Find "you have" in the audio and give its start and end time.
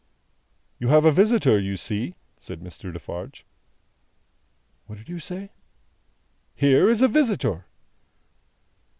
0.79-1.05